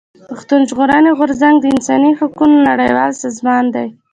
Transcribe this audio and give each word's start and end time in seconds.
پښتون 0.29 0.61
ژغورني 0.69 1.11
غورځنګ 1.17 1.55
د 1.59 1.65
انساني 1.73 2.11
حقوقو 2.19 2.45
نړيوال 2.69 3.11
سازمان 3.23 3.65
دی. 3.75 3.87